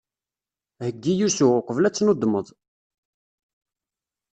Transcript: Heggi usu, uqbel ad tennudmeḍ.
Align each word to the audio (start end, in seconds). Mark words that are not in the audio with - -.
Heggi 0.83 1.13
usu, 1.25 1.45
uqbel 1.59 1.85
ad 1.85 1.93
tennudmeḍ. 1.95 2.47